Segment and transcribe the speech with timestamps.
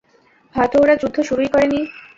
[0.55, 1.79] হয়তো ওরা যুদ্ধ শুরুই করেনি।